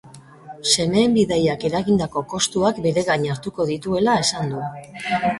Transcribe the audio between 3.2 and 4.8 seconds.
hartuko dituela esan du.